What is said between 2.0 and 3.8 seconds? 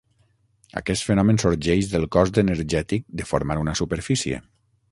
cost energètic de formar una